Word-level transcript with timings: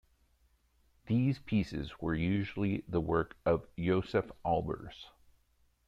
These 1.05 1.37
pieces 1.37 1.91
were 2.01 2.15
usually 2.15 2.83
the 2.87 2.99
work 2.99 3.37
of 3.45 3.67
Josef 3.77 4.31
Albers. 4.43 4.95